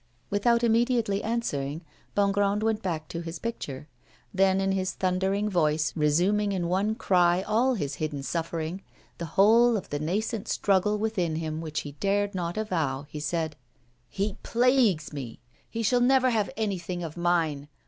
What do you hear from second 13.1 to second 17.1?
said: 'He plagues me. He shall never have anything